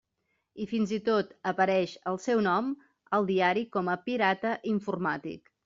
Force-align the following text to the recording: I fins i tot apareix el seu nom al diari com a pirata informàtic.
I 0.63 0.65
fins 0.69 0.93
i 0.95 0.97
tot 1.09 1.35
apareix 1.51 1.93
el 2.13 2.17
seu 2.25 2.43
nom 2.49 2.73
al 3.19 3.29
diari 3.29 3.65
com 3.79 3.95
a 3.97 3.99
pirata 4.09 4.59
informàtic. 4.77 5.57